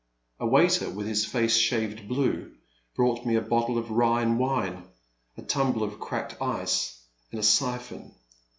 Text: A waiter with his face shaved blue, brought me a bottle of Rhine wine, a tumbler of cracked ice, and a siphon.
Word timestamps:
A 0.39 0.47
waiter 0.47 0.89
with 0.89 1.05
his 1.05 1.25
face 1.27 1.55
shaved 1.57 2.07
blue, 2.07 2.53
brought 2.95 3.23
me 3.23 3.35
a 3.35 3.39
bottle 3.41 3.77
of 3.77 3.91
Rhine 3.91 4.39
wine, 4.39 4.81
a 5.37 5.43
tumbler 5.43 5.87
of 5.87 5.99
cracked 5.99 6.41
ice, 6.41 6.99
and 7.29 7.39
a 7.39 7.43
siphon. 7.43 8.11